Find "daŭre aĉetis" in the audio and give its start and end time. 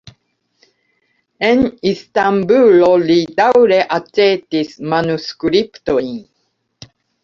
3.43-4.77